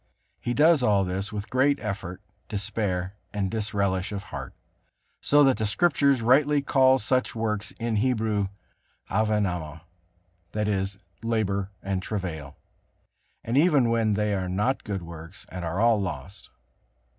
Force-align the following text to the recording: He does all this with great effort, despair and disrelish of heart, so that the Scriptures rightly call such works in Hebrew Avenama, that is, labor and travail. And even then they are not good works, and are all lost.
He 0.39 0.55
does 0.55 0.81
all 0.81 1.03
this 1.03 1.31
with 1.31 1.51
great 1.51 1.79
effort, 1.79 2.23
despair 2.49 3.13
and 3.31 3.51
disrelish 3.51 4.11
of 4.11 4.23
heart, 4.23 4.55
so 5.21 5.43
that 5.43 5.57
the 5.57 5.67
Scriptures 5.67 6.23
rightly 6.23 6.59
call 6.63 6.97
such 6.97 7.35
works 7.35 7.69
in 7.79 7.97
Hebrew 7.97 8.47
Avenama, 9.11 9.81
that 10.53 10.67
is, 10.67 10.97
labor 11.21 11.69
and 11.83 12.01
travail. 12.01 12.57
And 13.43 13.55
even 13.57 13.93
then 13.93 14.15
they 14.15 14.33
are 14.33 14.49
not 14.49 14.83
good 14.83 15.03
works, 15.03 15.45
and 15.49 15.63
are 15.63 15.79
all 15.79 16.01
lost. 16.01 16.49